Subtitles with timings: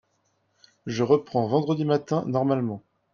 [0.87, 2.81] Je reprends vendredi matin normalement.